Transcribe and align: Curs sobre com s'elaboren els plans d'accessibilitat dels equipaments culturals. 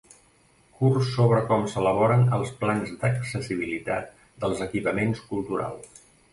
Curs 0.77 1.11
sobre 1.17 1.41
com 1.51 1.65
s'elaboren 1.73 2.25
els 2.39 2.55
plans 2.63 2.95
d'accessibilitat 3.05 4.11
dels 4.47 4.67
equipaments 4.71 5.25
culturals. 5.31 6.05